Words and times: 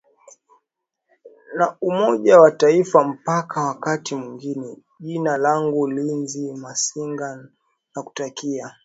na 1.57 1.65
umoja 1.89 2.33
wa 2.41 2.49
afrika 2.49 3.03
mpaka 3.03 3.61
wakati 3.61 4.15
mwingine 4.15 4.77
jina 4.99 5.37
langu 5.37 5.87
linzi 5.87 6.53
masinga 6.53 7.45
nakutakia 7.95 8.75